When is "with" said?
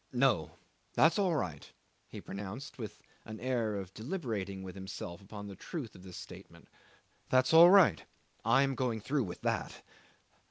2.79-2.99, 4.63-4.73, 9.25-9.41